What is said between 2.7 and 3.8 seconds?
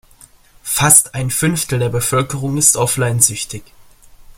offline-süchtig.